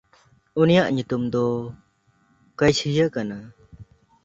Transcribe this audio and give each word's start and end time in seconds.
ᱩᱱᱤᱭᱟᱜ 0.61 0.87
ᱧᱩᱛᱩᱢ 0.93 1.23
ᱫᱚ 1.33 1.45
ᱠᱟᱭᱥᱦᱤᱭᱟ 2.57 3.05
ᱠᱟᱱᱟ᱾ 3.15 3.37